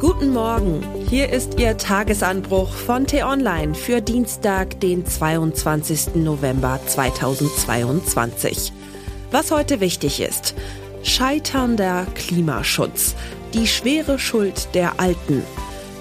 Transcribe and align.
Guten 0.00 0.32
Morgen, 0.32 0.80
hier 1.10 1.28
ist 1.28 1.58
Ihr 1.58 1.76
Tagesanbruch 1.76 2.70
von 2.70 3.04
T-Online 3.08 3.74
für 3.74 4.00
Dienstag, 4.00 4.78
den 4.78 5.04
22. 5.04 6.14
November 6.14 6.78
2022. 6.86 8.72
Was 9.32 9.50
heute 9.50 9.80
wichtig 9.80 10.20
ist, 10.20 10.54
scheiternder 11.02 12.06
Klimaschutz, 12.14 13.16
die 13.54 13.66
schwere 13.66 14.20
Schuld 14.20 14.68
der 14.72 15.00
Alten. 15.00 15.42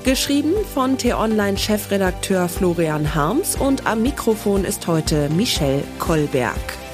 Geschrieben 0.04 0.54
von 0.76 1.00
T-Online-Chefredakteur 1.00 2.50
Florian 2.50 3.16
Harms 3.16 3.56
und 3.56 3.88
am 3.88 4.04
Mikrofon 4.04 4.64
ist 4.64 4.86
heute 4.86 5.28
Michelle 5.30 5.84
Kolberg. 5.98 6.87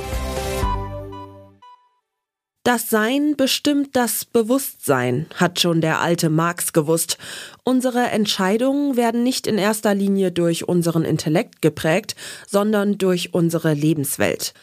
Das 2.66 2.90
Sein 2.90 3.36
bestimmt 3.36 3.94
das 3.94 4.24
Bewusstsein, 4.24 5.26
hat 5.36 5.60
schon 5.60 5.82
der 5.82 6.00
alte 6.00 6.30
Marx 6.30 6.72
gewusst. 6.72 7.18
Unsere 7.66 8.04
Entscheidungen 8.04 8.96
werden 8.96 9.22
nicht 9.22 9.48
in 9.48 9.58
erster 9.58 9.94
Linie 9.94 10.32
durch 10.32 10.66
unseren 10.66 11.04
Intellekt 11.04 11.62
geprägt, 11.62 12.16
sondern 12.48 12.98
durch 12.98 13.34
unsere 13.34 13.74
Lebenswelt. 13.74 14.54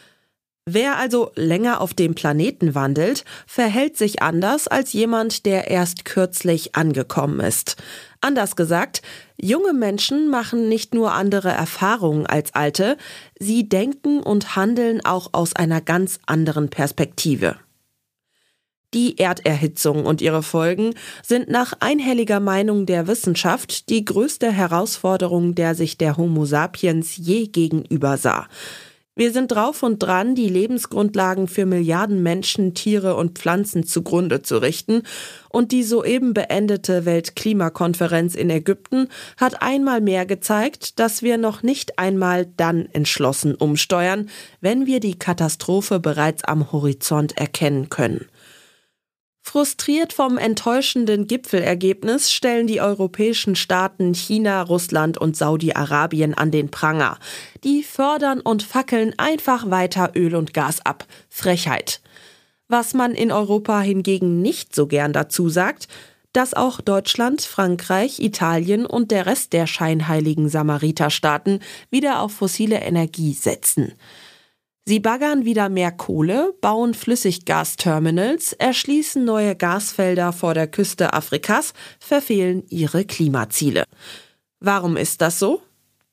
Wer 0.65 0.97
also 0.97 1.31
länger 1.35 1.79
auf 1.79 1.93
dem 1.93 2.15
Planeten 2.15 2.73
wandelt, 2.73 3.23
verhält 3.45 3.97
sich 3.97 4.23
anders 4.23 4.67
als 4.67 4.93
jemand, 4.93 5.45
der 5.45 5.69
erst 5.69 6.03
kürzlich 6.03 6.75
angekommen 6.75 7.39
ist. 7.39 7.77
Anders 8.19 8.55
gesagt, 8.55 9.03
junge 9.39 9.73
Menschen 9.73 10.27
machen 10.27 10.69
nicht 10.69 10.95
nur 10.95 11.11
andere 11.11 11.49
Erfahrungen 11.49 12.25
als 12.25 12.55
alte, 12.55 12.97
sie 13.39 13.69
denken 13.69 14.23
und 14.23 14.55
handeln 14.55 15.05
auch 15.05 15.29
aus 15.33 15.55
einer 15.55 15.81
ganz 15.81 16.17
anderen 16.25 16.69
Perspektive. 16.69 17.57
Die 18.93 19.17
Erderhitzung 19.17 20.05
und 20.05 20.21
ihre 20.21 20.43
Folgen 20.43 20.93
sind 21.23 21.49
nach 21.49 21.71
einhelliger 21.79 22.41
Meinung 22.41 22.85
der 22.85 23.07
Wissenschaft 23.07 23.87
die 23.89 24.03
größte 24.03 24.51
Herausforderung, 24.51 25.55
der 25.55 25.75
sich 25.75 25.97
der 25.97 26.17
Homo 26.17 26.43
sapiens 26.43 27.15
je 27.15 27.47
gegenüber 27.47 28.17
sah. 28.17 28.47
Wir 29.15 29.31
sind 29.31 29.51
drauf 29.51 29.83
und 29.83 29.99
dran, 29.99 30.35
die 30.35 30.49
Lebensgrundlagen 30.49 31.47
für 31.47 31.65
Milliarden 31.65 32.23
Menschen, 32.23 32.73
Tiere 32.73 33.15
und 33.15 33.37
Pflanzen 33.37 33.85
zugrunde 33.85 34.41
zu 34.41 34.57
richten. 34.57 35.03
Und 35.49 35.71
die 35.71 35.83
soeben 35.83 36.33
beendete 36.33 37.05
Weltklimakonferenz 37.05 38.35
in 38.35 38.49
Ägypten 38.49 39.07
hat 39.37 39.61
einmal 39.61 40.01
mehr 40.01 40.25
gezeigt, 40.25 40.99
dass 40.99 41.21
wir 41.21 41.37
noch 41.37 41.61
nicht 41.61 41.99
einmal 41.99 42.45
dann 42.57 42.87
entschlossen 42.93 43.55
umsteuern, 43.55 44.29
wenn 44.59 44.85
wir 44.85 44.99
die 44.99 45.19
Katastrophe 45.19 45.99
bereits 45.99 46.43
am 46.43 46.71
Horizont 46.71 47.37
erkennen 47.37 47.89
können. 47.89 48.25
Frustriert 49.51 50.13
vom 50.13 50.37
enttäuschenden 50.37 51.27
Gipfelergebnis 51.27 52.31
stellen 52.31 52.67
die 52.67 52.79
europäischen 52.79 53.57
Staaten 53.57 54.13
China, 54.13 54.61
Russland 54.61 55.17
und 55.17 55.35
Saudi-Arabien 55.35 56.33
an 56.33 56.51
den 56.51 56.71
Pranger. 56.71 57.19
Die 57.65 57.83
fördern 57.83 58.39
und 58.39 58.63
fackeln 58.63 59.13
einfach 59.17 59.69
weiter 59.69 60.13
Öl 60.15 60.37
und 60.37 60.53
Gas 60.53 60.79
ab. 60.85 61.05
Frechheit. 61.27 61.99
Was 62.69 62.93
man 62.93 63.13
in 63.13 63.29
Europa 63.29 63.81
hingegen 63.81 64.41
nicht 64.41 64.73
so 64.73 64.87
gern 64.87 65.11
dazu 65.11 65.49
sagt, 65.49 65.89
dass 66.31 66.53
auch 66.53 66.79
Deutschland, 66.79 67.41
Frankreich, 67.41 68.21
Italien 68.21 68.85
und 68.85 69.11
der 69.11 69.25
Rest 69.25 69.51
der 69.51 69.67
scheinheiligen 69.67 70.47
Samariterstaaten 70.47 71.59
wieder 71.89 72.21
auf 72.21 72.31
fossile 72.31 72.79
Energie 72.79 73.33
setzen. 73.33 73.95
Sie 74.85 74.99
baggern 74.99 75.45
wieder 75.45 75.69
mehr 75.69 75.91
Kohle, 75.91 76.55
bauen 76.59 76.95
Flüssiggasterminals, 76.95 78.53
erschließen 78.53 79.23
neue 79.23 79.55
Gasfelder 79.55 80.33
vor 80.33 80.55
der 80.55 80.67
Küste 80.67 81.13
Afrikas, 81.13 81.73
verfehlen 81.99 82.63
ihre 82.67 83.05
Klimaziele. 83.05 83.83
Warum 84.59 84.97
ist 84.97 85.21
das 85.21 85.37
so? 85.37 85.61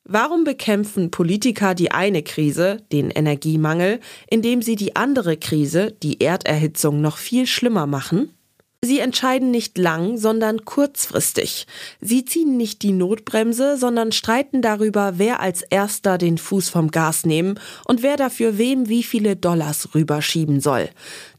Warum 0.03 0.43
bekämpfen 0.43 1.11
Politiker 1.11 1.75
die 1.75 1.91
eine 1.91 2.23
Krise, 2.23 2.77
den 2.91 3.09
Energiemangel, 3.09 3.99
indem 4.29 4.61
sie 4.61 4.75
die 4.75 4.95
andere 4.95 5.37
Krise, 5.37 5.91
die 6.03 6.21
Erderhitzung, 6.21 7.01
noch 7.01 7.17
viel 7.17 7.47
schlimmer 7.47 7.87
machen? 7.87 8.33
Sie 8.81 8.99
entscheiden 8.99 9.51
nicht 9.51 9.77
lang, 9.77 10.17
sondern 10.17 10.63
kurzfristig. 10.63 11.67
Sie 11.99 12.23
ziehen 12.23 12.55
nicht 12.55 12.81
die 12.81 12.93
Notbremse, 12.93 13.75
sondern 13.75 14.13
streiten 14.13 14.61
darüber, 14.61 15.15
wer 15.17 15.41
als 15.41 15.63
erster 15.63 16.17
den 16.17 16.37
Fuß 16.37 16.69
vom 16.69 16.89
Gas 16.89 17.25
nehmen 17.25 17.59
und 17.83 18.03
wer 18.03 18.15
dafür 18.15 18.57
wem 18.57 18.87
wie 18.87 19.03
viele 19.03 19.35
Dollars 19.35 19.89
rüberschieben 19.93 20.61
soll. 20.61 20.89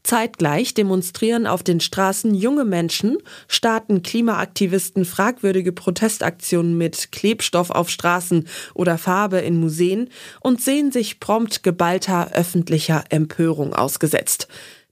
Zeitgleich 0.03 0.75
demonstrieren 0.75 1.47
auf 1.47 1.63
den 1.63 1.79
Straßen 1.79 2.35
junge 2.35 2.63
Menschen, 2.63 3.17
starten 3.47 4.03
Klimaaktivisten 4.03 5.03
fragwürdige 5.03 5.71
Protestaktionen 5.71 6.77
mit 6.77 7.11
Klebstoff 7.11 7.71
auf 7.71 7.89
Straßen 7.89 8.47
oder 8.75 8.99
Farbe 8.99 9.39
in 9.39 9.59
Museen 9.59 10.11
und 10.41 10.61
sehen 10.61 10.91
sich 10.91 11.19
prompt 11.19 11.63
geballter 11.63 12.33
öffentlicher 12.33 13.03
Empörung 13.09 13.73
ausgesetzt. 13.73 14.47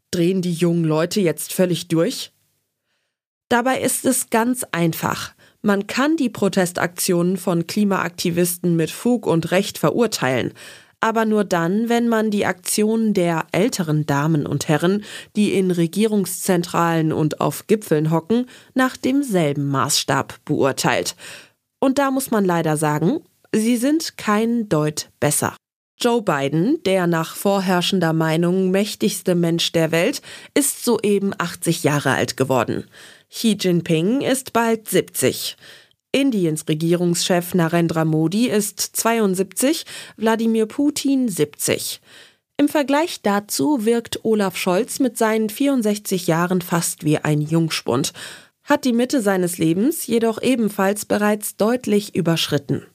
Drehen 0.09 0.41
die 0.41 0.53
jungen 0.53 0.83
Leute 0.83 1.21
jetzt 1.21 1.53
völlig 1.53 1.87
durch? 1.89 2.31
Dabei 3.49 3.81
ist 3.81 4.05
es 4.05 4.29
ganz 4.29 4.63
einfach. 4.71 5.33
Man 5.61 5.87
kann 5.87 6.15
die 6.15 6.29
Protestaktionen 6.29 7.35
von 7.37 7.67
Klimaaktivisten 7.67 8.75
mit 8.75 8.91
Fug 8.91 9.25
und 9.25 9.51
Recht 9.51 9.77
verurteilen, 9.77 10.53
aber 11.01 11.25
nur 11.25 11.43
dann, 11.43 11.89
wenn 11.89 12.07
man 12.07 12.29
die 12.29 12.45
Aktionen 12.45 13.13
der 13.13 13.47
älteren 13.51 14.05
Damen 14.05 14.45
und 14.45 14.67
Herren, 14.67 15.03
die 15.35 15.53
in 15.53 15.71
Regierungszentralen 15.71 17.11
und 17.11 17.41
auf 17.41 17.67
Gipfeln 17.67 18.11
hocken, 18.11 18.45
nach 18.73 18.97
demselben 18.97 19.67
Maßstab 19.69 20.35
beurteilt. 20.45 21.15
Und 21.79 21.97
da 21.97 22.11
muss 22.11 22.31
man 22.31 22.45
leider 22.45 22.77
sagen, 22.77 23.21
sie 23.53 23.77
sind 23.77 24.17
kein 24.17 24.69
Deut 24.69 25.09
besser. 25.19 25.55
Joe 26.01 26.21
Biden, 26.21 26.81
der 26.85 27.07
nach 27.07 27.35
vorherrschender 27.35 28.13
Meinung 28.13 28.71
mächtigste 28.71 29.35
Mensch 29.35 29.73
der 29.73 29.91
Welt, 29.91 30.21
ist 30.53 30.85
soeben 30.85 31.33
80 31.37 31.83
Jahre 31.83 32.11
alt 32.11 32.37
geworden. 32.37 32.85
Xi 33.29 33.57
Jinping 33.59 34.21
ist 34.21 34.53
bald 34.53 34.87
70. 34.87 35.57
Indiens 36.13 36.63
Regierungschef 36.69 37.53
Narendra 37.53 38.05
Modi 38.05 38.47
ist 38.47 38.79
72, 38.79 39.85
Wladimir 40.15 40.67
Putin 40.67 41.27
70. 41.27 41.99
Im 42.55 42.69
Vergleich 42.69 43.21
dazu 43.21 43.85
wirkt 43.85 44.23
Olaf 44.23 44.55
Scholz 44.55 44.99
mit 44.99 45.17
seinen 45.17 45.49
64 45.49 46.27
Jahren 46.27 46.61
fast 46.61 47.03
wie 47.03 47.17
ein 47.17 47.41
Jungspund, 47.41 48.13
hat 48.63 48.85
die 48.85 48.93
Mitte 48.93 49.21
seines 49.21 49.57
Lebens 49.57 50.07
jedoch 50.07 50.41
ebenfalls 50.41 51.05
bereits 51.05 51.57
deutlich 51.57 52.15
überschritten. 52.15 52.85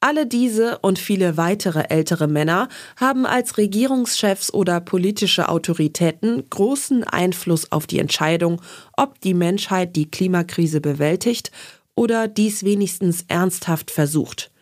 Alle 0.00 0.26
diese 0.26 0.78
und 0.78 0.98
viele 1.00 1.36
weitere 1.36 1.88
ältere 1.88 2.28
Männer 2.28 2.68
haben 2.96 3.26
als 3.26 3.58
Regierungschefs 3.58 4.54
oder 4.54 4.80
politische 4.80 5.48
Autoritäten 5.48 6.48
großen 6.48 7.02
Einfluss 7.02 7.72
auf 7.72 7.88
die 7.88 7.98
Entscheidung, 7.98 8.62
ob 8.96 9.20
die 9.20 9.34
Menschheit 9.34 9.96
die 9.96 10.08
Klimakrise 10.08 10.80
bewältigt 10.80 11.50
oder 11.96 12.28
dies 12.28 12.62
wenigstens 12.62 13.24
ernsthaft 13.26 13.90
versucht. 13.90 14.52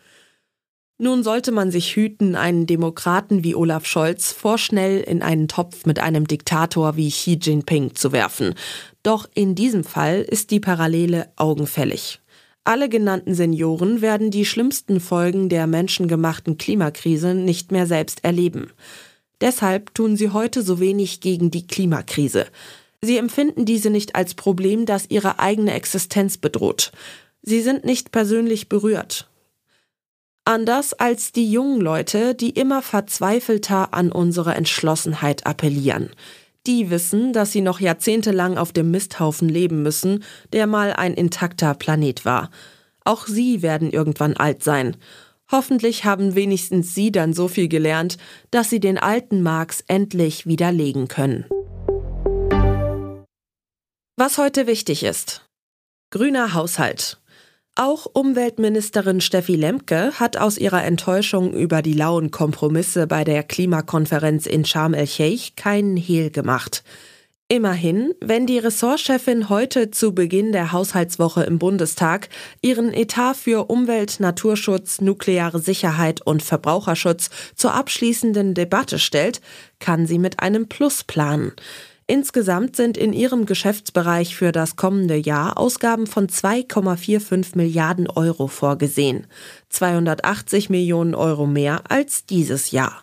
Nun 0.99 1.21
sollte 1.21 1.51
man 1.51 1.69
sich 1.69 1.95
hüten, 1.95 2.35
einen 2.35 2.65
Demokraten 2.65 3.43
wie 3.43 3.53
Olaf 3.53 3.85
Scholz 3.85 4.31
vorschnell 4.31 5.01
in 5.01 5.21
einen 5.21 5.47
Topf 5.47 5.85
mit 5.85 5.99
einem 5.99 6.25
Diktator 6.25 6.95
wie 6.95 7.11
Xi 7.11 7.37
Jinping 7.39 7.93
zu 7.93 8.11
werfen. 8.11 8.55
Doch 9.03 9.29
in 9.35 9.53
diesem 9.53 9.83
Fall 9.83 10.21
ist 10.21 10.49
die 10.49 10.59
Parallele 10.59 11.31
augenfällig. 11.35 12.19
Alle 12.67 12.89
genannten 12.89 13.33
Senioren 13.33 14.01
werden 14.01 14.29
die 14.29 14.43
schlimmsten 14.43 14.99
Folgen 14.99 15.47
der 15.47 15.67
menschengemachten 15.67 16.57
Klimakrise 16.57 17.33
nicht 17.33 17.71
mehr 17.71 17.87
selbst 17.87 18.25
erleben. 18.25 18.71
Deshalb 19.39 19.93
tun 19.93 20.17
sie 20.17 20.31
heute 20.31 20.61
so 20.61 20.81
wenig 20.81 21.21
gegen 21.21 21.49
die 21.49 21.65
Klimakrise. 21.65 22.45
Sie 23.01 23.15
empfinden 23.15 23.63
diese 23.63 23.89
nicht 23.89 24.17
als 24.17 24.33
Problem, 24.33 24.85
das 24.85 25.09
ihre 25.09 25.39
eigene 25.39 25.75
Existenz 25.75 26.37
bedroht. 26.37 26.91
Sie 27.41 27.61
sind 27.61 27.85
nicht 27.85 28.11
persönlich 28.11 28.67
berührt. 28.67 29.29
Anders 30.43 30.91
als 30.93 31.31
die 31.31 31.49
jungen 31.49 31.79
Leute, 31.79 32.35
die 32.35 32.49
immer 32.49 32.81
verzweifelter 32.81 33.93
an 33.93 34.11
unsere 34.11 34.55
Entschlossenheit 34.55 35.45
appellieren 35.45 36.09
die 36.67 36.89
wissen, 36.89 37.33
dass 37.33 37.51
sie 37.51 37.61
noch 37.61 37.79
jahrzehntelang 37.79 38.57
auf 38.57 38.73
dem 38.73 38.91
Misthaufen 38.91 39.49
leben 39.49 39.81
müssen, 39.81 40.23
der 40.53 40.67
mal 40.67 40.93
ein 40.93 41.13
intakter 41.13 41.73
Planet 41.73 42.25
war. 42.25 42.51
Auch 43.05 43.25
sie 43.25 43.61
werden 43.61 43.89
irgendwann 43.89 44.35
alt 44.35 44.63
sein. 44.63 44.97
Hoffentlich 45.49 46.03
haben 46.03 46.35
wenigstens 46.35 46.93
sie 46.93 47.11
dann 47.11 47.31
so 47.31 47.47
viel 47.47 47.69
gelernt, 47.69 48.17
dass 48.51 48.69
sie 48.69 48.81
den 48.81 48.97
alten 48.97 49.41
Marx 49.41 49.81
endlich 49.87 50.45
widerlegen 50.45 51.07
können. 51.07 51.45
Was 54.17 54.37
heute 54.37 54.67
wichtig 54.67 55.03
ist. 55.03 55.47
Grüner 56.09 56.53
Haushalt. 56.53 57.21
Auch 57.79 58.07
Umweltministerin 58.11 59.21
Steffi 59.21 59.53
Lemke 59.53 60.13
hat 60.19 60.35
aus 60.35 60.57
ihrer 60.57 60.83
Enttäuschung 60.83 61.53
über 61.53 61.83
die 61.83 61.93
lauen 61.93 62.31
Kompromisse 62.31 63.05
bei 63.05 63.23
der 63.23 63.43
Klimakonferenz 63.43 64.47
in 64.47 64.65
Sharm 64.65 64.95
el-Sheikh 64.95 65.51
keinen 65.55 65.95
Hehl 65.95 66.31
gemacht. 66.31 66.83
Immerhin, 67.49 68.15
wenn 68.19 68.47
die 68.47 68.57
Ressortchefin 68.57 69.49
heute 69.49 69.91
zu 69.91 70.15
Beginn 70.15 70.53
der 70.53 70.71
Haushaltswoche 70.71 71.43
im 71.43 71.59
Bundestag 71.59 72.29
ihren 72.63 72.91
Etat 72.93 73.35
für 73.35 73.69
Umwelt, 73.69 74.19
Naturschutz, 74.19 74.99
nukleare 74.99 75.59
Sicherheit 75.59 76.25
und 76.25 76.41
Verbraucherschutz 76.41 77.29
zur 77.53 77.75
abschließenden 77.75 78.55
Debatte 78.55 78.97
stellt, 78.97 79.39
kann 79.77 80.07
sie 80.07 80.17
mit 80.17 80.39
einem 80.39 80.67
Plus 80.67 81.03
planen. 81.03 81.51
Insgesamt 82.09 82.77
sind 82.77 82.97
in 82.97 83.11
ihrem 83.11 83.45
Geschäftsbereich 83.45 84.33
für 84.33 84.53
das 84.53 84.77
kommende 84.77 85.17
Jahr 85.17 85.57
Ausgaben 85.57 86.07
von 86.07 86.27
2,45 86.27 87.57
Milliarden 87.57 88.09
Euro 88.09 88.47
vorgesehen. 88.47 89.27
280 89.67 90.69
Millionen 90.69 91.15
Euro 91.15 91.45
mehr 91.47 91.81
als 91.89 92.25
dieses 92.25 92.71
Jahr. 92.71 93.01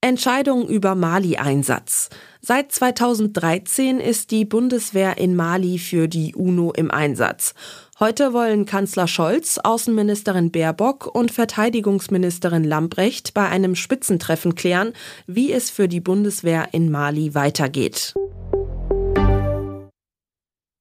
Entscheidung 0.00 0.66
über 0.66 0.94
Mali-Einsatz. 0.94 2.08
Seit 2.40 2.72
2013 2.72 4.00
ist 4.00 4.30
die 4.30 4.46
Bundeswehr 4.46 5.18
in 5.18 5.36
Mali 5.36 5.78
für 5.78 6.08
die 6.08 6.34
UNO 6.34 6.72
im 6.72 6.90
Einsatz. 6.90 7.54
Heute 8.02 8.32
wollen 8.32 8.64
Kanzler 8.64 9.06
Scholz, 9.06 9.58
Außenministerin 9.62 10.50
Baerbock 10.50 11.14
und 11.14 11.30
Verteidigungsministerin 11.30 12.64
Lambrecht 12.64 13.34
bei 13.34 13.46
einem 13.46 13.74
Spitzentreffen 13.74 14.54
klären, 14.54 14.94
wie 15.26 15.52
es 15.52 15.68
für 15.68 15.86
die 15.86 16.00
Bundeswehr 16.00 16.68
in 16.72 16.90
Mali 16.90 17.34
weitergeht. 17.34 18.14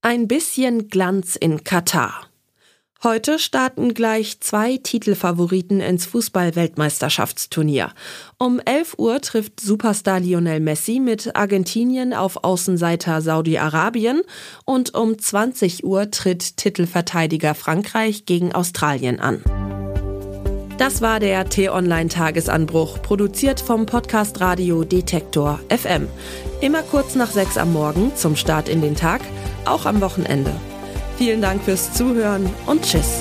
Ein 0.01 0.29
bisschen 0.29 0.87
Glanz 0.87 1.35
in 1.35 1.65
Katar. 1.65 2.28
Heute 3.01 3.39
starten 3.39 3.93
gleich 3.93 4.41
zwei 4.41 4.75
Titelfavoriten 4.75 5.79
ins 5.79 6.05
Fußball-Weltmeisterschaftsturnier. 6.07 7.93
Um 8.37 8.59
11 8.59 8.95
Uhr 8.97 9.21
trifft 9.21 9.61
Superstar 9.61 10.19
Lionel 10.19 10.59
Messi 10.59 10.99
mit 10.99 11.33
Argentinien 11.33 12.13
auf 12.13 12.43
Außenseiter 12.43 13.21
Saudi-Arabien 13.21 14.21
und 14.65 14.95
um 14.95 15.17
20 15.17 15.85
Uhr 15.85 16.11
tritt 16.11 16.57
Titelverteidiger 16.57 17.55
Frankreich 17.55 18.25
gegen 18.25 18.53
Australien 18.53 19.21
an. 19.21 19.43
Das 20.77 21.01
war 21.01 21.21
der 21.21 21.47
T-Online-Tagesanbruch, 21.47 23.01
produziert 23.01 23.61
vom 23.61 23.85
Podcast 23.85 24.41
Radio 24.41 24.83
Detektor 24.83 25.61
FM. 25.69 26.09
Immer 26.59 26.81
kurz 26.83 27.15
nach 27.15 27.31
sechs 27.31 27.57
am 27.57 27.71
Morgen 27.71 28.13
zum 28.17 28.35
Start 28.35 28.67
in 28.67 28.81
den 28.81 28.95
Tag, 28.95 29.21
auch 29.63 29.85
am 29.85 30.01
Wochenende. 30.01 30.51
Vielen 31.19 31.41
Dank 31.41 31.61
fürs 31.61 31.93
Zuhören 31.93 32.49
und 32.65 32.81
Tschüss. 32.81 33.19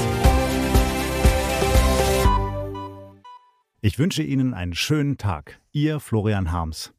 Ich 3.81 3.99
wünsche 3.99 4.23
Ihnen 4.23 4.55
einen 4.55 4.75
schönen 4.75 5.19
Tag. 5.19 5.61
Ihr 5.73 5.99
Florian 5.99 6.53
Harms. 6.53 6.93